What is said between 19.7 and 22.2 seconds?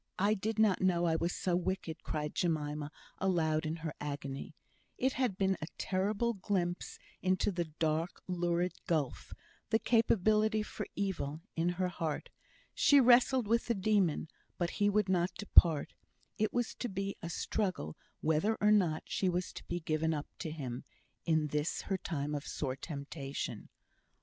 given up to him, in this her